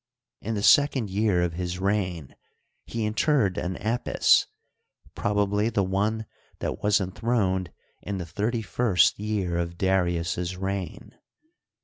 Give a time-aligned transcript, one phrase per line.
[0.41, 2.35] In the second year of his reign
[2.87, 4.47] he interred an Apis,
[5.13, 6.25] probably the one
[6.57, 11.11] that was enthroned in the thirty first year of Darius's reign.